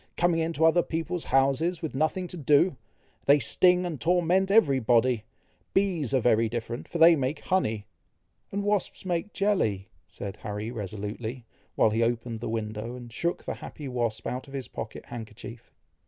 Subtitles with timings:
[0.17, 2.75] coming into other people's houses, with nothing to do!
[3.27, 5.25] They sting and torment every body!
[5.75, 7.85] Bees are very different, for they make honey."
[8.51, 11.45] "And wasps make jelly!" said Harry resolutely,
[11.75, 15.69] while he opened the window, and shook the happy wasp out of his pocket handkerchief.
[15.71, 15.75] Mrs.